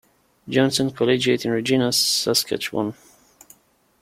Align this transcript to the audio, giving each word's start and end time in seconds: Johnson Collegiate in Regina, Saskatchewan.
Johnson 0.49 0.89
Collegiate 0.89 1.45
in 1.45 1.51
Regina, 1.51 1.91
Saskatchewan. 1.91 2.95